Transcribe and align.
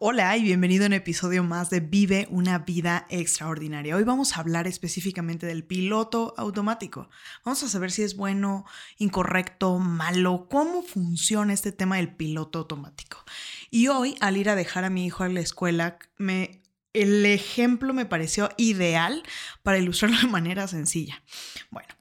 Hola 0.00 0.36
y 0.36 0.44
bienvenido 0.44 0.84
a 0.84 0.86
un 0.86 0.92
episodio 0.92 1.42
más 1.42 1.70
de 1.70 1.80
Vive 1.80 2.28
una 2.30 2.60
vida 2.60 3.08
extraordinaria. 3.10 3.96
Hoy 3.96 4.04
vamos 4.04 4.36
a 4.36 4.40
hablar 4.40 4.68
específicamente 4.68 5.44
del 5.44 5.64
piloto 5.64 6.34
automático. 6.36 7.10
Vamos 7.44 7.64
a 7.64 7.68
saber 7.68 7.90
si 7.90 8.04
es 8.04 8.14
bueno, 8.14 8.64
incorrecto, 8.98 9.76
malo, 9.80 10.46
cómo 10.48 10.84
funciona 10.84 11.52
este 11.52 11.72
tema 11.72 11.96
del 11.96 12.14
piloto 12.14 12.60
automático. 12.60 13.24
Y 13.72 13.88
hoy, 13.88 14.14
al 14.20 14.36
ir 14.36 14.50
a 14.50 14.54
dejar 14.54 14.84
a 14.84 14.90
mi 14.90 15.04
hijo 15.04 15.24
a 15.24 15.28
la 15.28 15.40
escuela, 15.40 15.98
me 16.16 16.62
el 16.92 17.26
ejemplo 17.26 17.92
me 17.92 18.06
pareció 18.06 18.50
ideal 18.56 19.24
para 19.64 19.78
ilustrarlo 19.78 20.18
de 20.20 20.28
manera 20.28 20.68
sencilla. 20.68 21.24
Bueno, 21.70 21.92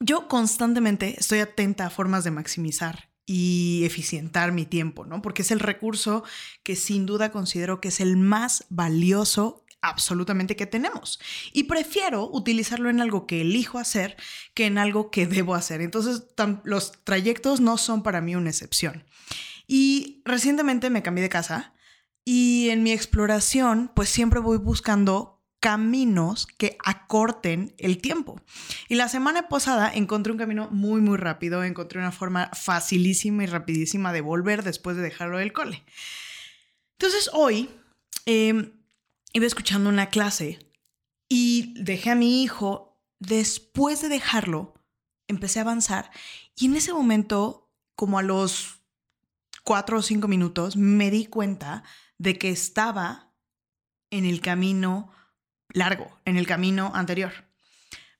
yo 0.00 0.26
constantemente 0.26 1.14
estoy 1.16 1.38
atenta 1.38 1.86
a 1.86 1.90
formas 1.90 2.24
de 2.24 2.32
maximizar 2.32 3.09
y 3.32 3.84
eficientar 3.84 4.50
mi 4.50 4.66
tiempo, 4.66 5.06
¿no? 5.06 5.22
Porque 5.22 5.42
es 5.42 5.52
el 5.52 5.60
recurso 5.60 6.24
que 6.64 6.74
sin 6.74 7.06
duda 7.06 7.30
considero 7.30 7.80
que 7.80 7.86
es 7.86 8.00
el 8.00 8.16
más 8.16 8.66
valioso 8.70 9.64
absolutamente 9.82 10.56
que 10.56 10.66
tenemos. 10.66 11.20
Y 11.52 11.64
prefiero 11.64 12.28
utilizarlo 12.28 12.90
en 12.90 13.00
algo 13.00 13.28
que 13.28 13.42
elijo 13.42 13.78
hacer 13.78 14.16
que 14.52 14.66
en 14.66 14.78
algo 14.78 15.12
que 15.12 15.28
debo 15.28 15.54
hacer. 15.54 15.80
Entonces, 15.80 16.24
los 16.64 17.04
trayectos 17.04 17.60
no 17.60 17.78
son 17.78 18.02
para 18.02 18.20
mí 18.20 18.34
una 18.34 18.50
excepción. 18.50 19.04
Y 19.68 20.22
recientemente 20.24 20.90
me 20.90 21.04
cambié 21.04 21.22
de 21.22 21.28
casa 21.28 21.72
y 22.24 22.70
en 22.70 22.82
mi 22.82 22.90
exploración, 22.90 23.92
pues 23.94 24.08
siempre 24.08 24.40
voy 24.40 24.58
buscando 24.58 25.39
caminos 25.60 26.46
que 26.46 26.76
acorten 26.84 27.74
el 27.78 27.98
tiempo. 27.98 28.40
Y 28.88 28.94
la 28.94 29.08
semana 29.08 29.48
pasada 29.48 29.92
encontré 29.94 30.32
un 30.32 30.38
camino 30.38 30.68
muy, 30.70 31.00
muy 31.02 31.18
rápido, 31.18 31.62
encontré 31.62 32.00
una 32.00 32.12
forma 32.12 32.50
facilísima 32.54 33.44
y 33.44 33.46
rapidísima 33.46 34.12
de 34.12 34.22
volver 34.22 34.64
después 34.64 34.96
de 34.96 35.02
dejarlo 35.02 35.38
del 35.38 35.52
cole. 35.52 35.84
Entonces 36.98 37.30
hoy 37.32 37.70
em, 38.24 38.72
iba 39.32 39.46
escuchando 39.46 39.90
una 39.90 40.08
clase 40.08 40.58
y 41.28 41.74
dejé 41.76 42.10
a 42.10 42.14
mi 42.14 42.42
hijo, 42.42 42.98
después 43.18 44.00
de 44.00 44.08
dejarlo, 44.08 44.74
empecé 45.28 45.58
a 45.58 45.62
avanzar 45.62 46.10
y 46.56 46.66
en 46.66 46.76
ese 46.76 46.92
momento, 46.92 47.70
como 47.94 48.18
a 48.18 48.22
los 48.22 48.80
cuatro 49.62 49.98
o 49.98 50.02
cinco 50.02 50.26
minutos, 50.26 50.76
me 50.76 51.10
di 51.10 51.26
cuenta 51.26 51.84
de 52.18 52.38
que 52.38 52.50
estaba 52.50 53.32
en 54.10 54.24
el 54.24 54.40
camino 54.40 55.10
largo, 55.72 56.18
en 56.24 56.36
el 56.36 56.46
camino 56.46 56.92
anterior. 56.94 57.32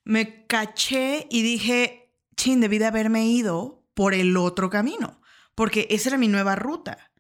Me 0.05 0.47
caché 0.47 1.27
y 1.31 1.43
dije, 1.43 2.15
chin, 2.37 2.61
debí 2.61 2.79
de 2.79 2.87
haberme 2.87 3.27
ido 3.27 3.85
por 3.95 4.15
el 4.15 4.37
otro 4.37 4.71
camino, 4.71 5.21
porque 5.55 5.87
esa 5.91 6.11
era 6.11 6.19
mi 6.19 6.29
nueva 6.29 6.57
ruta. 6.57 7.13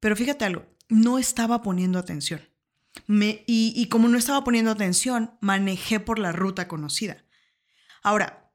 Pero 0.00 0.16
fíjate 0.16 0.44
algo, 0.44 0.66
no 0.88 1.18
estaba 1.18 1.62
poniendo 1.62 1.98
atención. 1.98 2.40
Y, 3.06 3.72
y 3.76 3.88
como 3.88 4.08
no 4.08 4.18
estaba 4.18 4.42
poniendo 4.44 4.70
atención, 4.70 5.36
manejé 5.40 6.00
por 6.00 6.18
la 6.18 6.32
ruta 6.32 6.68
conocida. 6.68 7.24
Ahora, 8.02 8.52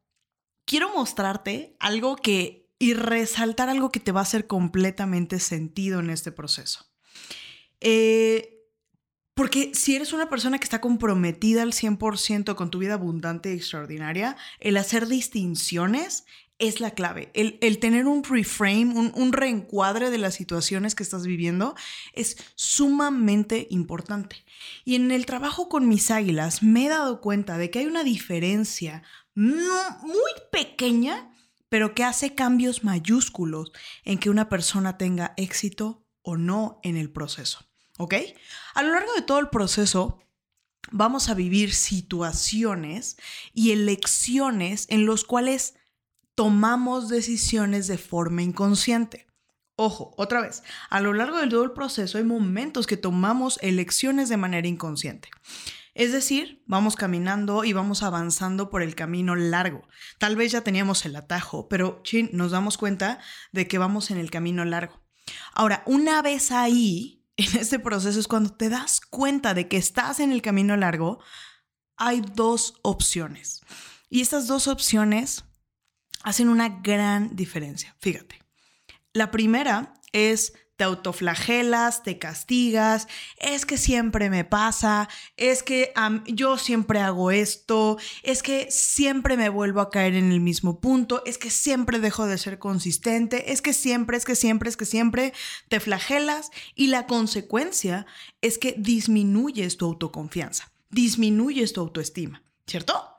quiero 0.65 0.93
mostrarte 0.93 1.75
algo 1.79 2.15
que 2.15 2.65
y 2.77 2.93
resaltar 2.93 3.69
algo 3.69 3.91
que 3.91 3.99
te 3.99 4.11
va 4.11 4.19
a 4.19 4.23
hacer 4.23 4.47
completamente 4.47 5.39
sentido 5.39 5.99
en 5.99 6.09
este 6.09 6.31
proceso. 6.31 6.85
Eh, 7.79 8.54
porque 9.35 9.71
si 9.73 9.95
eres 9.95 10.13
una 10.13 10.29
persona 10.29 10.57
que 10.57 10.63
está 10.63 10.79
comprometida 10.81 11.61
al 11.61 11.73
100% 11.73 12.55
con 12.55 12.71
tu 12.71 12.79
vida 12.79 12.93
abundante 12.93 13.53
y 13.53 13.57
extraordinaria, 13.57 14.37
el 14.59 14.77
hacer 14.77 15.07
distinciones 15.07 16.25
es 16.57 16.79
la 16.79 16.91
clave. 16.91 17.31
El, 17.33 17.79
tener 17.79 18.07
un 18.07 18.23
reframe, 18.23 18.93
un, 18.95 19.11
un, 19.13 19.33
reencuadre 19.33 20.09
de 20.09 20.17
las 20.17 20.35
situaciones 20.35 20.95
que 20.95 21.03
estás 21.03 21.25
viviendo 21.25 21.75
es 22.13 22.37
sumamente 22.55 23.67
importante. 23.69 24.45
Y 24.85 24.95
en 24.95 25.11
el 25.11 25.25
trabajo 25.25 25.67
con 25.67 25.89
mis 25.89 26.11
águilas 26.11 26.63
me 26.63 26.85
he 26.85 26.89
dado 26.89 27.19
cuenta 27.19 27.57
de 27.57 27.69
que 27.69 27.79
hay 27.79 27.87
una 27.87 28.05
diferencia 28.05 29.03
muy 29.35 30.31
pequeña, 30.49 31.29
pero 31.67 31.93
que 31.93 32.05
hace 32.05 32.35
cambios 32.35 32.85
mayúsculos 32.85 33.73
en 34.05 34.17
que 34.17 34.29
una 34.29 34.47
persona 34.47 34.97
tenga 34.97 35.33
éxito 35.35 36.07
o 36.21 36.37
no 36.37 36.79
en 36.83 36.95
el 36.95 37.11
proceso. 37.11 37.67
¿Ok? 37.97 38.15
A 38.73 38.83
lo 38.83 38.93
largo 38.93 39.13
de 39.13 39.21
todo 39.21 39.39
el 39.39 39.49
proceso 39.49 40.19
vamos 40.91 41.29
a 41.29 41.33
vivir 41.33 41.73
situaciones 41.73 43.17
y 43.53 43.71
elecciones 43.71 44.85
en 44.89 45.05
los 45.05 45.23
cuales 45.23 45.75
tomamos 46.35 47.09
decisiones 47.09 47.87
de 47.87 47.97
forma 47.97 48.43
inconsciente. 48.43 49.27
Ojo, 49.77 50.13
otra 50.17 50.41
vez, 50.41 50.63
a 50.89 51.01
lo 51.01 51.13
largo 51.13 51.37
de 51.37 51.47
todo 51.47 51.63
el 51.63 51.71
proceso 51.71 52.17
hay 52.17 52.23
momentos 52.23 52.87
que 52.87 52.97
tomamos 52.97 53.59
elecciones 53.61 54.29
de 54.29 54.37
manera 54.37 54.67
inconsciente. 54.67 55.29
Es 55.93 56.11
decir, 56.11 56.61
vamos 56.65 56.95
caminando 56.95 57.63
y 57.63 57.73
vamos 57.73 58.03
avanzando 58.03 58.69
por 58.69 58.83
el 58.83 58.95
camino 58.95 59.35
largo. 59.35 59.87
Tal 60.17 60.35
vez 60.35 60.51
ya 60.51 60.61
teníamos 60.61 61.05
el 61.05 61.15
atajo, 61.15 61.69
pero 61.69 62.01
chin, 62.03 62.29
nos 62.33 62.51
damos 62.51 62.77
cuenta 62.77 63.19
de 63.53 63.67
que 63.67 63.77
vamos 63.77 64.11
en 64.11 64.17
el 64.17 64.29
camino 64.29 64.65
largo. 64.65 65.01
Ahora, 65.53 65.83
una 65.85 66.21
vez 66.21 66.51
ahí, 66.51 67.24
en 67.37 67.57
este 67.59 67.79
proceso 67.79 68.19
es 68.19 68.27
cuando 68.27 68.51
te 68.51 68.69
das 68.69 69.01
cuenta 69.01 69.53
de 69.53 69.67
que 69.67 69.77
estás 69.77 70.19
en 70.19 70.31
el 70.31 70.41
camino 70.41 70.77
largo, 70.77 71.19
hay 71.97 72.21
dos 72.21 72.75
opciones. 72.81 73.61
Y 74.09 74.21
estas 74.21 74.47
dos 74.47 74.67
opciones 74.67 75.43
hacen 76.23 76.49
una 76.49 76.69
gran 76.69 77.35
diferencia. 77.35 77.95
Fíjate. 77.99 78.41
La 79.13 79.31
primera 79.31 79.93
es 80.11 80.53
te 80.77 80.83
autoflagelas, 80.83 82.03
te 82.03 82.19
castigas, 82.19 83.07
es 83.37 83.65
que 83.65 83.77
siempre 83.77 84.29
me 84.29 84.43
pasa, 84.43 85.09
es 85.37 85.63
que 85.63 85.93
yo 86.27 86.57
siempre 86.57 86.99
hago 86.99 87.31
esto, 87.31 87.97
es 88.23 88.43
que 88.43 88.69
siempre 88.69 89.37
me 89.37 89.49
vuelvo 89.49 89.81
a 89.81 89.89
caer 89.89 90.15
en 90.15 90.31
el 90.31 90.41
mismo 90.41 90.79
punto, 90.79 91.23
es 91.25 91.37
que 91.37 91.49
siempre 91.49 91.99
dejo 91.99 92.25
de 92.25 92.37
ser 92.37 92.59
consistente, 92.59 93.51
es 93.51 93.61
que 93.61 93.73
siempre, 93.73 94.17
es 94.17 94.25
que 94.25 94.35
siempre, 94.35 94.69
es 94.69 94.77
que 94.77 94.85
siempre 94.85 95.33
te 95.69 95.79
flagelas 95.79 96.51
y 96.75 96.87
la 96.87 97.07
consecuencia 97.07 98.05
es 98.41 98.57
que 98.57 98.75
disminuyes 98.77 99.77
tu 99.77 99.85
autoconfianza, 99.85 100.71
disminuyes 100.89 101.73
tu 101.73 101.81
autoestima, 101.81 102.43
¿cierto? 102.67 103.11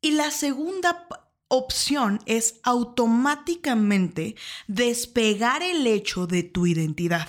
Y 0.00 0.12
la 0.12 0.30
segunda 0.30 1.06
opción 1.50 2.20
es 2.26 2.60
automáticamente 2.62 4.36
despegar 4.68 5.62
el 5.62 5.86
hecho 5.86 6.26
de 6.26 6.44
tu 6.44 6.66
identidad. 6.66 7.28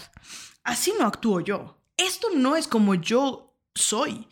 Así 0.63 0.93
no 0.97 1.05
actúo 1.05 1.41
yo. 1.41 1.77
Esto 1.97 2.29
no 2.35 2.55
es 2.55 2.67
como 2.67 2.95
yo 2.95 3.57
soy. 3.75 4.27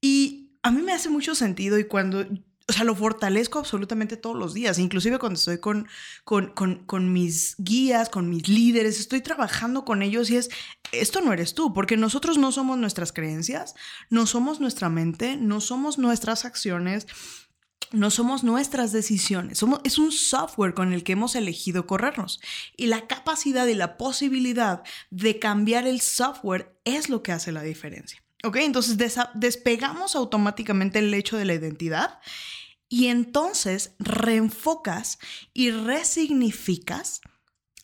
Y 0.00 0.58
a 0.62 0.72
mí 0.72 0.82
me 0.82 0.92
hace 0.92 1.08
mucho 1.08 1.36
sentido 1.36 1.78
y 1.78 1.84
cuando, 1.84 2.26
o 2.68 2.72
sea, 2.72 2.82
lo 2.82 2.96
fortalezco 2.96 3.60
absolutamente 3.60 4.16
todos 4.16 4.36
los 4.36 4.54
días, 4.54 4.80
inclusive 4.80 5.20
cuando 5.20 5.38
estoy 5.38 5.58
con, 5.58 5.86
con, 6.24 6.48
con, 6.48 6.84
con 6.84 7.12
mis 7.12 7.54
guías, 7.58 8.08
con 8.08 8.28
mis 8.28 8.48
líderes, 8.48 8.98
estoy 8.98 9.20
trabajando 9.20 9.84
con 9.84 10.02
ellos 10.02 10.30
y 10.30 10.36
es, 10.36 10.50
esto 10.90 11.20
no 11.20 11.32
eres 11.32 11.54
tú, 11.54 11.72
porque 11.72 11.96
nosotros 11.96 12.38
no 12.38 12.50
somos 12.50 12.78
nuestras 12.78 13.12
creencias, 13.12 13.74
no 14.10 14.26
somos 14.26 14.60
nuestra 14.60 14.88
mente, 14.88 15.36
no 15.36 15.60
somos 15.60 15.98
nuestras 15.98 16.44
acciones, 16.44 17.06
no 17.92 18.10
somos 18.10 18.44
nuestras 18.44 18.92
decisiones, 18.92 19.58
somos, 19.58 19.80
es 19.84 19.98
un 19.98 20.12
software 20.12 20.74
con 20.74 20.92
el 20.92 21.04
que 21.04 21.12
hemos 21.12 21.34
elegido 21.34 21.86
corrernos. 21.86 22.40
Y 22.76 22.86
la 22.86 23.06
capacidad 23.06 23.66
y 23.66 23.74
la 23.74 23.96
posibilidad 23.96 24.82
de 25.10 25.38
cambiar 25.38 25.86
el 25.86 26.00
software 26.00 26.78
es 26.84 27.08
lo 27.08 27.22
que 27.22 27.32
hace 27.32 27.52
la 27.52 27.62
diferencia. 27.62 28.22
¿Ok? 28.44 28.56
Entonces 28.56 28.96
despegamos 29.34 30.16
automáticamente 30.16 30.98
el 30.98 31.14
hecho 31.14 31.36
de 31.36 31.44
la 31.44 31.54
identidad 31.54 32.18
y 32.88 33.06
entonces 33.06 33.94
reenfocas 33.98 35.18
y 35.54 35.70
resignificas 35.70 37.20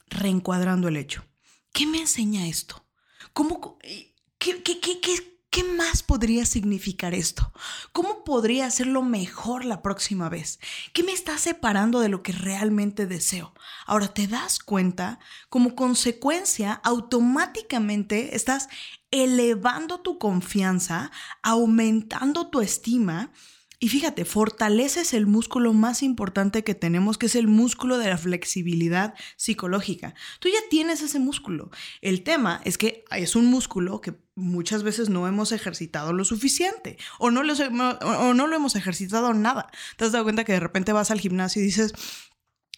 reencuadrando 0.09 0.89
el 0.89 0.97
hecho. 0.97 1.25
¿Qué 1.73 1.87
me 1.87 2.01
enseña 2.01 2.49
esto? 2.49 2.85
¿Cómo, 3.33 3.79
qué, 3.79 4.63
qué, 4.63 4.81
qué, 4.81 5.01
qué 5.01 5.38
¿Qué 5.59 5.65
más 5.65 6.05
podría 6.05 6.47
significar 6.47 7.15
esto? 7.15 7.53
¿Cómo 7.91 8.23
podría 8.23 8.67
hacerlo 8.67 9.03
mejor 9.03 9.65
la 9.65 9.83
próxima 9.83 10.29
vez? 10.29 10.61
¿Qué 10.93 11.03
me 11.03 11.11
está 11.11 11.37
separando 11.37 11.99
de 11.99 12.09
lo 12.09 12.23
que 12.23 12.31
realmente 12.31 13.09
deseo? 13.09 13.55
Ahora 13.85 14.07
te 14.07 14.29
das 14.29 14.61
cuenta, 14.61 15.19
como 15.49 15.75
consecuencia, 15.75 16.75
automáticamente 16.85 18.37
estás 18.37 18.69
elevando 19.11 19.99
tu 19.99 20.21
confianza, 20.21 21.11
aumentando 21.43 22.51
tu 22.51 22.61
estima 22.61 23.33
Y 23.81 23.89
fíjate, 23.89 24.25
fortaleces 24.25 25.15
el 25.15 25.27
músculo 25.27 25.73
más 25.73 26.03
importante 26.03 26.65
que 26.65 26.75
tenemos, 26.75 27.17
que 27.17 27.27
es 27.27 27.37
el 27.37 27.47
músculo 27.47 27.99
de 27.99 28.09
la 28.09 28.19
flexibilidad 28.19 29.15
psicológica. 29.37 30.15
Tú 30.41 30.49
ya 30.49 30.59
tienes 30.69 31.01
ese 31.01 31.21
músculo. 31.21 31.71
El 32.01 32.25
tema 32.25 32.61
es 32.65 32.77
que 32.77 33.05
es 33.13 33.37
un 33.37 33.47
músculo 33.47 34.01
que 34.01 34.17
muchas 34.39 34.83
veces 34.83 35.09
no 35.09 35.27
hemos 35.27 35.53
ejercitado 35.53 36.13
lo 36.13 36.25
suficiente 36.25 36.97
o 37.19 37.31
no, 37.31 37.43
o 37.43 38.35
no 38.35 38.47
lo 38.47 38.57
hemos 38.57 38.77
ejercitado 38.77 39.35
nada. 39.35 39.71
¿Te 39.97 40.05
has 40.05 40.13
dado 40.13 40.25
cuenta 40.25 40.45
que 40.45 40.53
de 40.53 40.61
repente 40.61 40.93
vas 40.93 41.11
al 41.11 41.21
gimnasio 41.21 41.61
y 41.61 41.67
dices, 41.67 41.93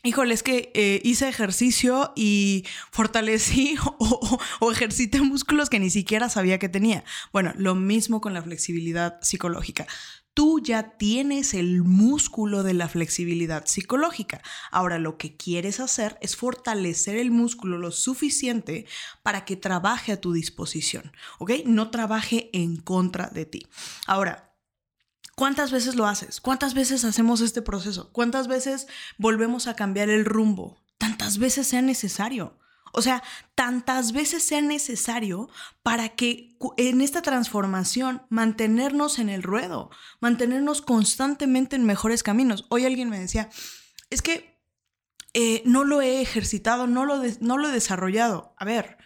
Híjole, 0.03 0.33
es 0.33 0.43
que 0.43 0.71
eh, 0.73 1.03
hice 1.05 1.29
ejercicio 1.29 2.15
y 2.17 2.65
fortalecí 2.91 3.77
o, 3.99 4.39
o, 4.61 4.73
ejercité 4.73 5.21
músculos 5.21 5.69
que 5.69 5.79
ni 5.79 5.91
siquiera 5.91 6.31
sabía 6.31 6.59
que 6.59 6.71
tenía. 6.71 7.05
Bueno, 7.33 7.53
lo 7.57 7.75
mismo 7.75 8.23
con 8.23 8.33
la 8.33 8.43
flexibilidad 8.43 9.21
psicológica. 9.21 9.87
Tú 10.35 10.61
ya 10.61 10.97
tienes 10.97 11.55
el 11.55 11.82
músculo 11.82 12.62
de 12.62 12.75
la 12.75 12.88
flexibilidad 12.88 13.67
psicológica. 13.67 14.43
Ahora 14.71 14.99
lo 14.99 15.19
que 15.19 15.37
quieres 15.37 15.81
hacer 15.81 16.19
es 16.21 16.37
fortalecer 16.37 17.17
el 17.17 17.31
músculo 17.31 17.79
lo 17.79 17.91
suficiente 17.91 18.87
para 19.23 19.44
que 19.44 19.56
trabaje 19.56 20.12
a 20.12 20.21
tu 20.21 20.32
disposición, 20.32 21.12
¿ok? 21.38 21.53
No 21.67 21.91
trabaje 21.91 22.50
en 22.53 22.77
contra 22.77 23.29
de 23.29 23.47
ti. 23.47 23.67
Ahora, 24.06 24.47
¿Cuántas 25.37 25.73
veces 25.73 25.94
lo 25.94 26.06
haces? 26.06 26.38
¿Cuántas 26.38 26.75
veces 26.75 27.03
hacemos 27.03 27.41
este 27.41 27.62
proceso? 27.62 28.12
¿Cuántas 28.12 28.47
veces 28.47 28.88
volvemos 29.17 29.69
a 29.69 29.75
cambiar 29.75 30.11
el 30.11 30.27
rumbo? 30.27 30.77
Tantas 30.99 31.38
veces 31.38 31.67
sea 31.67 31.81
necesario. 31.81 32.60
O 32.93 33.03
sea, 33.03 33.23
tantas 33.55 34.13
veces 34.13 34.43
sea 34.43 34.61
necesario 34.61 35.49
para 35.83 36.11
que 36.11 36.57
en 36.77 37.01
esta 37.01 37.23
transformación 37.23 38.23
mantenernos 38.29 39.19
en 39.19 39.29
el 39.29 39.43
ruedo, 39.43 39.91
mantenernos 40.21 40.83
constantemente 40.83 41.77
en 41.77 41.85
mejores 41.85 42.23
caminos. 42.23 42.67
Hoy 42.69 42.85
alguien 42.85 43.09
me 43.09 43.21
decía, 43.21 43.49
es 44.11 44.23
que 44.23 44.61
eh, 45.33 45.63
no 45.65 45.85
lo 45.85 46.01
he 46.03 46.21
ejercitado, 46.21 46.87
no 46.87 47.05
lo, 47.05 47.23
no 47.41 47.59
lo 47.59 47.69
he 47.69 47.73
desarrollado. 47.73 48.55
A 48.59 48.65
ver, 48.65 48.99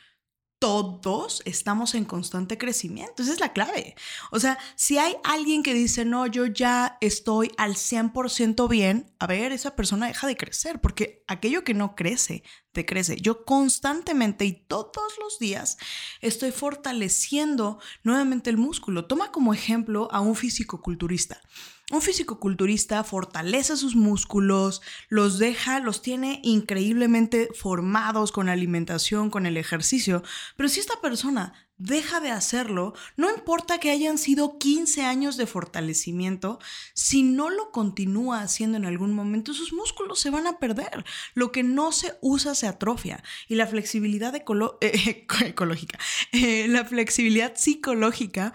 todos 0.64 1.42
estamos 1.44 1.94
en 1.94 2.06
constante 2.06 2.56
crecimiento. 2.56 3.22
Esa 3.22 3.34
es 3.34 3.40
la 3.40 3.52
clave. 3.52 3.94
O 4.30 4.40
sea, 4.40 4.56
si 4.76 4.96
hay 4.96 5.14
alguien 5.22 5.62
que 5.62 5.74
dice, 5.74 6.06
no, 6.06 6.26
yo 6.26 6.46
ya 6.46 6.96
estoy 7.02 7.52
al 7.58 7.74
100% 7.74 8.66
bien, 8.66 9.12
a 9.18 9.26
ver, 9.26 9.52
esa 9.52 9.76
persona 9.76 10.06
deja 10.06 10.26
de 10.26 10.38
crecer, 10.38 10.80
porque 10.80 11.22
aquello 11.28 11.64
que 11.64 11.74
no 11.74 11.94
crece, 11.94 12.44
te 12.72 12.86
crece. 12.86 13.16
Yo 13.20 13.44
constantemente 13.44 14.46
y 14.46 14.54
todos 14.54 15.12
los 15.20 15.38
días 15.38 15.76
estoy 16.22 16.50
fortaleciendo 16.50 17.78
nuevamente 18.02 18.48
el 18.48 18.56
músculo. 18.56 19.04
Toma 19.04 19.32
como 19.32 19.52
ejemplo 19.52 20.08
a 20.12 20.20
un 20.20 20.34
físico-culturista. 20.34 21.42
Un 21.90 22.00
físico-culturista 22.00 23.04
fortalece 23.04 23.76
sus 23.76 23.94
músculos, 23.94 24.80
los 25.08 25.38
deja, 25.38 25.80
los 25.80 26.00
tiene 26.00 26.40
increíblemente 26.42 27.50
formados 27.54 28.32
con 28.32 28.48
alimentación, 28.48 29.28
con 29.28 29.44
el 29.44 29.58
ejercicio, 29.58 30.22
pero 30.56 30.70
si 30.70 30.80
esta 30.80 30.98
persona 31.02 31.52
deja 31.76 32.20
de 32.20 32.30
hacerlo, 32.30 32.94
no 33.16 33.30
importa 33.30 33.78
que 33.78 33.90
hayan 33.90 34.16
sido 34.16 34.58
15 34.58 35.02
años 35.02 35.36
de 35.36 35.46
fortalecimiento, 35.46 36.58
si 36.94 37.22
no 37.22 37.50
lo 37.50 37.70
continúa 37.70 38.40
haciendo 38.40 38.78
en 38.78 38.86
algún 38.86 39.12
momento, 39.12 39.52
sus 39.52 39.72
músculos 39.72 40.20
se 40.20 40.30
van 40.30 40.46
a 40.46 40.58
perder. 40.58 41.04
Lo 41.34 41.52
que 41.52 41.62
no 41.62 41.92
se 41.92 42.16
usa 42.20 42.54
se 42.54 42.66
atrofia. 42.66 43.22
Y 43.48 43.56
la 43.56 43.66
flexibilidad 43.66 44.34
ecológica, 45.44 45.98
eh, 46.32 46.66
la 46.68 46.84
flexibilidad 46.84 47.54
psicológica 47.56 48.54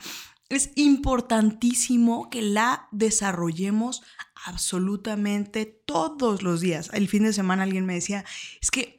es 0.49 0.71
importantísimo 0.75 2.29
que 2.29 2.41
la 2.41 2.87
desarrollemos 2.91 4.01
absolutamente 4.45 5.65
todos 5.65 6.41
los 6.41 6.59
días. 6.59 6.89
El 6.93 7.07
fin 7.07 7.23
de 7.23 7.33
semana 7.33 7.63
alguien 7.63 7.85
me 7.85 7.93
decía, 7.93 8.25
es 8.61 8.71
que 8.71 8.97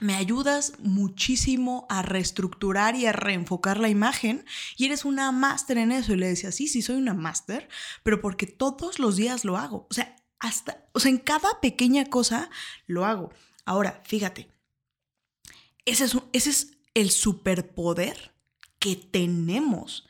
me 0.00 0.14
ayudas 0.14 0.74
muchísimo 0.78 1.86
a 1.88 2.02
reestructurar 2.02 2.96
y 2.96 3.06
a 3.06 3.12
reenfocar 3.12 3.78
la 3.78 3.88
imagen 3.88 4.44
y 4.76 4.86
eres 4.86 5.04
una 5.04 5.30
máster 5.32 5.78
en 5.78 5.92
eso. 5.92 6.12
Y 6.12 6.16
le 6.16 6.28
decía, 6.28 6.52
sí, 6.52 6.68
sí, 6.68 6.82
soy 6.82 6.96
una 6.96 7.14
máster, 7.14 7.68
pero 8.02 8.20
porque 8.20 8.46
todos 8.46 8.98
los 8.98 9.16
días 9.16 9.44
lo 9.44 9.56
hago. 9.56 9.86
O 9.90 9.94
sea, 9.94 10.16
hasta, 10.38 10.86
o 10.92 11.00
sea, 11.00 11.10
en 11.10 11.18
cada 11.18 11.60
pequeña 11.60 12.04
cosa 12.06 12.50
lo 12.86 13.04
hago. 13.04 13.32
Ahora, 13.64 14.02
fíjate, 14.04 14.48
es, 15.86 16.00
ese 16.00 16.50
es 16.50 16.72
el 16.94 17.10
superpoder 17.10 18.32
que 18.78 18.96
tenemos 18.96 20.06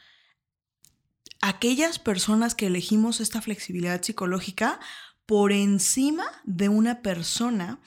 aquellas 1.44 1.98
personas 1.98 2.54
que 2.54 2.68
elegimos 2.68 3.20
esta 3.20 3.42
flexibilidad 3.42 4.00
psicológica 4.00 4.80
por 5.26 5.52
encima 5.52 6.24
de 6.44 6.70
una 6.70 7.02
persona 7.02 7.80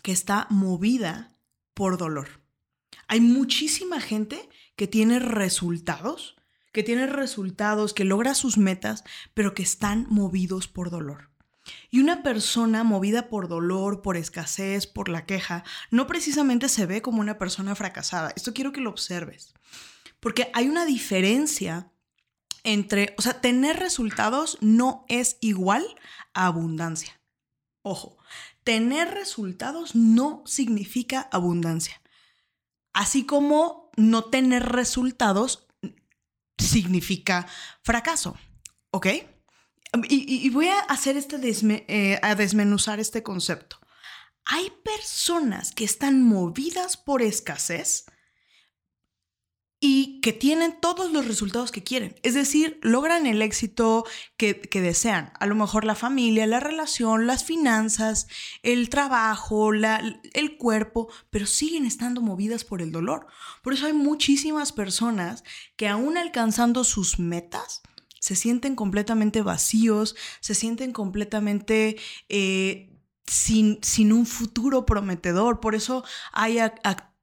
que 0.00 0.12
está 0.12 0.46
movida 0.48 1.34
por 1.74 1.98
dolor. 1.98 2.40
Hay 3.06 3.20
muchísima 3.20 4.00
gente 4.00 4.48
que 4.76 4.86
tiene 4.86 5.18
resultados, 5.18 6.36
que 6.72 6.82
tiene 6.82 7.06
resultados, 7.06 7.92
que 7.92 8.04
logra 8.04 8.34
sus 8.34 8.56
metas, 8.56 9.04
pero 9.34 9.52
que 9.52 9.62
están 9.62 10.06
movidos 10.08 10.66
por 10.66 10.88
dolor. 10.88 11.28
Y 11.90 12.00
una 12.00 12.22
persona 12.22 12.82
movida 12.82 13.28
por 13.28 13.46
dolor, 13.46 14.00
por 14.00 14.16
escasez, 14.16 14.86
por 14.86 15.10
la 15.10 15.26
queja, 15.26 15.64
no 15.90 16.06
precisamente 16.06 16.70
se 16.70 16.86
ve 16.86 17.02
como 17.02 17.20
una 17.20 17.36
persona 17.36 17.74
fracasada. 17.74 18.32
Esto 18.36 18.54
quiero 18.54 18.72
que 18.72 18.80
lo 18.80 18.88
observes. 18.88 19.52
Porque 20.18 20.50
hay 20.54 20.68
una 20.68 20.86
diferencia 20.86 21.92
entre, 22.66 23.14
o 23.16 23.22
sea, 23.22 23.40
tener 23.40 23.78
resultados 23.78 24.58
no 24.60 25.06
es 25.08 25.38
igual 25.40 25.86
a 26.34 26.46
abundancia. 26.46 27.18
Ojo, 27.82 28.18
tener 28.64 29.14
resultados 29.14 29.94
no 29.94 30.42
significa 30.44 31.28
abundancia. 31.32 32.02
Así 32.92 33.24
como 33.24 33.90
no 33.96 34.24
tener 34.24 34.64
resultados 34.64 35.68
significa 36.58 37.46
fracaso. 37.82 38.36
¿Ok? 38.90 39.06
Y, 40.08 40.50
voy 40.50 40.66
a 40.66 40.80
hacer 40.80 41.16
este 41.16 41.38
eh, 41.86 42.18
a 42.20 42.34
desmenuzar 42.34 42.98
este 42.98 43.22
concepto. 43.22 43.78
Hay 44.44 44.72
personas 44.84 45.70
que 45.70 45.84
están 45.84 46.22
movidas 46.22 46.96
por 46.96 47.22
escasez 47.22 48.06
y 49.78 50.20
que 50.22 50.32
tienen 50.32 50.80
todos 50.80 51.12
los 51.12 51.26
resultados 51.26 51.70
que 51.70 51.82
quieren. 51.82 52.14
Es 52.22 52.34
decir, 52.34 52.78
logran 52.82 53.26
el 53.26 53.42
éxito 53.42 54.04
que, 54.36 54.54
desean. 54.72 55.32
A 55.38 55.46
lo 55.46 55.54
mejor 55.54 55.84
la 55.84 55.94
familia, 55.94 56.46
la 56.46 56.60
relación, 56.60 57.26
las 57.26 57.44
finanzas, 57.44 58.26
el 58.62 58.88
trabajo, 58.88 59.72
el 59.72 60.56
cuerpo, 60.56 61.08
pero 61.30 61.46
siguen 61.46 61.84
estando 61.84 62.22
movidas 62.22 62.64
por 62.64 62.80
el 62.80 62.90
dolor. 62.90 63.26
Por 63.62 63.74
eso 63.74 63.86
hay 63.86 63.92
muchísimas 63.92 64.72
personas 64.72 65.44
que 65.76 65.88
aún 65.88 66.16
alcanzando 66.16 66.84
sus 66.84 67.18
metas, 67.18 67.82
se 68.18 68.34
sienten 68.34 68.74
completamente 68.74 69.42
vacíos, 69.42 70.16
se 70.40 70.54
sienten 70.54 70.92
completamente... 70.92 71.96
Eh, 72.28 72.92
sin, 73.28 73.80
sin, 73.82 74.12
un 74.12 74.24
futuro 74.24 74.86
prometedor. 74.86 75.58
Por 75.58 75.74
eso 75.74 76.04
hay 76.32 76.60
actores, 76.60 77.15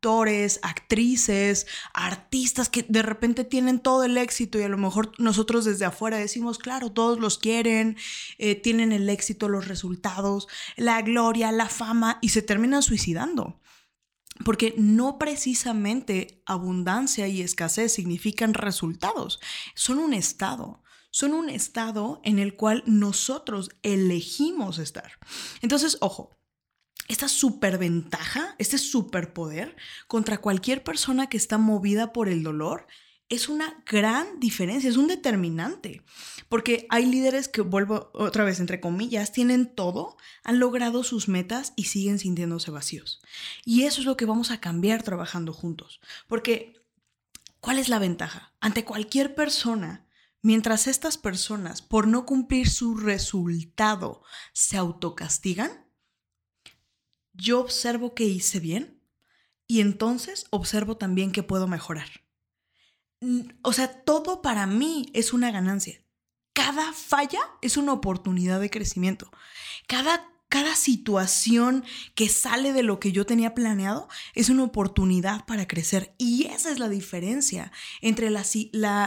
actrices, 0.62 1.68
artistas 1.94 2.70
que 2.70 2.86
de 2.88 3.02
repente 3.02 3.44
tienen 3.44 3.80
todo 3.80 4.04
el 4.04 4.18
éxito 4.18 4.60
y 4.60 4.64
a 4.64 4.70
lo 4.70 4.78
mejor 4.78 5.12
nosotros 5.18 5.66
desde 5.66 5.86
afuera 5.86 6.18
decimos, 6.18 6.58
claro, 6.58 6.92
todos 6.92 7.20
los 7.20 7.38
quieren, 7.38 7.98
eh, 8.38 8.56
tienen 8.56 8.92
el 8.92 9.10
éxito, 9.10 9.50
los 9.50 9.68
resultados, 9.68 10.48
la 10.76 11.02
gloria, 11.02 11.52
la 11.52 11.70
fama 11.70 12.20
y 12.22 12.30
se 12.30 12.42
terminan 12.42 12.84
suicidando. 12.84 13.60
Porque 14.44 14.74
no 14.78 15.20
precisamente 15.20 16.42
abundancia 16.46 17.28
y 17.28 17.42
escasez 17.42 17.94
significan 17.94 18.54
resultados, 18.54 19.40
son 19.76 20.00
un 20.00 20.14
estado 20.14 20.82
son 21.16 21.34
un 21.34 21.48
estado 21.48 22.20
en 22.24 22.40
el 22.40 22.56
cual 22.56 22.82
nosotros 22.88 23.70
elegimos 23.84 24.80
estar. 24.80 25.20
Entonces, 25.62 25.98
ojo, 26.02 26.32
esta 27.08 27.28
superventaja, 27.28 28.56
este 28.60 28.78
superpoder 28.78 29.76
contra 30.08 30.40
cualquier 30.40 30.84
persona 30.84 31.28
que 31.28 31.38
está 31.38 31.58
movida 31.58 32.14
por 32.14 32.30
el 32.30 32.44
dolor 32.44 32.88
es 33.30 33.50
una 33.50 33.84
gran 33.86 34.40
diferencia, 34.40 34.90
es 34.90 34.98
un 34.98 35.08
determinante, 35.08 36.04
porque 36.50 36.86
hay 36.90 37.06
líderes 37.06 37.48
que, 37.48 37.62
vuelvo 37.62 38.12
otra 38.14 38.44
vez 38.44 38.60
entre 38.60 38.80
comillas, 38.80 39.32
tienen 39.32 39.74
todo, 39.74 40.18
han 40.44 40.60
logrado 40.60 41.04
sus 41.04 41.28
metas 41.28 41.74
y 41.76 41.86
siguen 41.86 42.20
sintiéndose 42.20 42.70
vacíos. 42.70 43.22
Y 43.66 43.84
eso 43.84 44.02
es 44.02 44.06
lo 44.06 44.18
que 44.18 44.26
vamos 44.26 44.52
a 44.52 44.60
cambiar 44.60 45.04
trabajando 45.04 45.52
juntos, 45.54 46.00
porque 46.28 46.82
¿cuál 47.60 47.80
es 47.80 47.90
la 47.90 48.00
ventaja? 48.00 48.54
Ante 48.60 48.86
cualquier 48.86 49.34
persona, 49.34 50.06
mientras 50.42 50.88
estas 50.88 51.18
personas, 51.18 51.82
por 51.82 52.08
no 52.08 52.26
cumplir 52.26 52.70
su 52.70 52.96
resultado, 52.98 54.22
se 54.52 54.78
autocastigan, 54.78 55.83
yo 57.34 57.60
observo 57.60 58.14
que 58.14 58.26
hice 58.26 58.60
bien 58.60 59.02
y 59.68 59.82
entonces 59.82 60.46
observo 60.50 60.98
también 60.98 61.32
que 61.32 61.44
puedo 61.44 61.68
mejorar. 61.68 62.10
O 63.62 63.74
sea, 63.74 64.04
todo 64.04 64.42
para 64.42 64.66
mí 64.66 65.10
es 65.14 65.34
una 65.34 65.52
ganancia. 65.52 66.00
cada 66.54 66.94
falla 66.94 67.40
es 67.62 67.78
una 67.78 67.94
oportunidad 67.94 68.60
de 68.60 68.70
crecimiento. 68.70 69.32
Cada 69.88 70.30
cada 70.54 70.76
situación 70.76 71.84
que 72.14 72.30
sale 72.30 72.74
de 72.74 72.84
lo 72.84 73.00
que 73.00 73.12
yo 73.12 73.26
tenía 73.26 73.56
planeado 73.56 74.08
es 74.36 74.50
una 74.50 74.62
oportunidad 74.62 75.48
para 75.48 75.68
crecer. 75.68 76.14
Y 76.20 76.46
esa 76.46 76.70
es 76.70 76.78
la 76.78 76.90
diferencia 76.90 77.72
entre 78.02 78.30
la, 78.30 78.44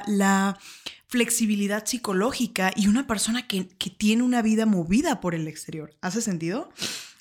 la, 0.09 0.59
flexibilidad 1.06 1.87
psicológica 1.87 2.73
y 2.75 2.88
una 2.88 3.06
persona 3.06 3.47
que, 3.47 3.68
que 3.68 3.90
tiene 3.90 4.25
una 4.25 4.42
vida 4.42 4.66
movida 4.66 5.21
por 5.21 5.37
el 5.37 5.47
exterior. 5.47 5.97
¿Hace 6.00 6.21
sentido? 6.21 6.68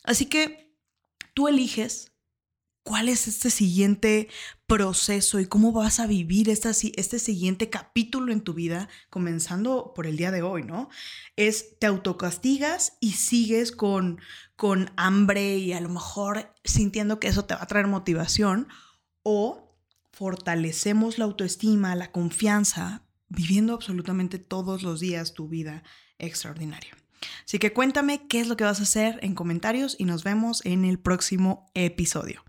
Así 0.04 0.26
que 0.26 0.65
tú 1.36 1.48
eliges 1.48 2.14
cuál 2.84 3.10
es 3.10 3.28
este 3.28 3.50
siguiente 3.50 4.30
proceso 4.68 5.40
y 5.40 5.48
cómo 5.48 5.72
vas 5.72 6.00
a 6.00 6.08
vivir 6.08 6.50
este 6.50 7.20
siguiente 7.20 7.70
capítulo 7.70 8.32
en 8.32 8.42
tu 8.42 8.54
vida, 8.54 8.90
comenzando 9.10 9.94
por 9.96 10.06
el 10.08 10.18
día 10.18 10.32
de 10.32 10.44
hoy, 10.44 10.64
¿no? 10.64 10.90
Es 11.36 11.78
te 11.80 11.88
autocastigas 11.88 12.98
y 13.00 13.14
sigues 13.14 13.72
con, 13.72 14.22
con 14.56 14.92
hambre 14.98 15.58
y 15.58 15.74
a 15.74 15.82
lo 15.82 15.90
mejor 15.90 16.54
sintiendo 16.64 17.20
que 17.20 17.28
eso 17.28 17.46
te 17.46 17.56
va 17.56 17.64
a 17.64 17.68
traer 17.68 17.88
motivación 17.88 18.68
o 19.24 19.76
fortalecemos 20.12 21.18
la 21.18 21.26
autoestima, 21.26 21.96
la 21.96 22.12
confianza, 22.12 23.02
viviendo 23.28 23.74
absolutamente 23.74 24.38
todos 24.40 24.84
los 24.84 25.00
días 25.00 25.34
tu 25.34 25.50
vida 25.50 25.84
extraordinaria. 26.20 26.96
Así 27.46 27.60
que 27.60 27.74
cuéntame 27.74 28.28
qué 28.28 28.42
es 28.42 28.48
lo 28.48 28.58
que 28.58 28.64
vas 28.64 28.80
a 28.80 28.84
hacer 28.84 29.20
en 29.22 29.36
comentarios 29.36 29.96
y 29.98 30.06
nos 30.06 30.24
vemos 30.24 30.66
en 30.66 30.86
el 30.86 31.00
próximo 31.00 31.66
episodio. 31.74 32.44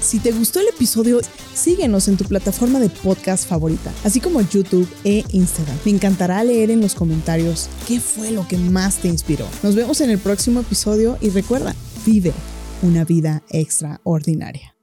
Si 0.00 0.18
te 0.18 0.32
gustó 0.32 0.60
el 0.60 0.68
episodio, 0.68 1.20
síguenos 1.54 2.08
en 2.08 2.16
tu 2.16 2.24
plataforma 2.24 2.80
de 2.80 2.88
podcast 2.88 3.46
favorita, 3.46 3.92
así 4.02 4.18
como 4.18 4.40
YouTube 4.40 4.88
e 5.04 5.24
Instagram. 5.30 5.76
Me 5.84 5.90
encantará 5.90 6.42
leer 6.42 6.70
en 6.70 6.80
los 6.80 6.94
comentarios 6.94 7.68
qué 7.86 8.00
fue 8.00 8.30
lo 8.30 8.48
que 8.48 8.56
más 8.56 8.96
te 8.96 9.08
inspiró. 9.08 9.46
Nos 9.62 9.74
vemos 9.74 10.00
en 10.00 10.10
el 10.10 10.18
próximo 10.18 10.60
episodio 10.60 11.18
y 11.20 11.28
recuerda, 11.28 11.74
vive 12.06 12.32
una 12.82 13.04
vida 13.04 13.42
extraordinaria. 13.50 14.79